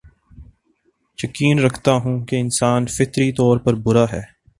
یقین 1.19 1.59
رکھتا 1.59 1.91
ہوں 1.95 2.19
کے 2.25 2.39
انسان 2.39 2.85
فطری 2.87 3.31
طور 3.31 3.57
پر 3.57 3.73
برا 3.83 4.05
ہے 4.13 4.21